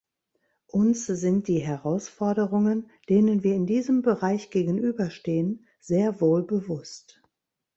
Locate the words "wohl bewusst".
6.21-7.21